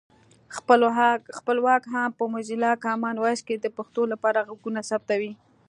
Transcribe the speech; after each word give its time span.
خپلواک 1.37 1.83
هم 1.93 2.09
په 2.17 2.23
موزیلا 2.33 2.71
کامن 2.85 3.15
وایس 3.19 3.41
کې 3.47 3.55
د 3.59 3.65
پښتو 3.77 4.01
لپاره 4.11 4.45
غږونه 4.47 4.81
ثبتوي 4.89 5.31